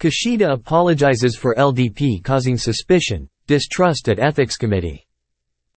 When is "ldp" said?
1.56-2.24